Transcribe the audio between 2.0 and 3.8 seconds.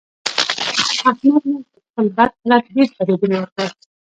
بد حالت ډېر فریادونه وکړل.